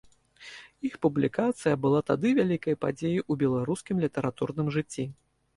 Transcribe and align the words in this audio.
Іх 0.87 0.93
публікацыя 1.05 1.75
была 1.83 2.01
тады 2.09 2.33
вялікай 2.39 2.79
падзеяй 2.87 3.21
у 3.21 3.33
беларускім 3.45 4.03
літаратурным 4.07 4.67
жыцці. 4.79 5.03